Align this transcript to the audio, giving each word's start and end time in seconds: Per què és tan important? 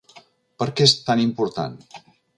Per 0.63 0.67
què 0.79 0.87
és 0.89 0.95
tan 1.11 1.21
important? 1.27 1.77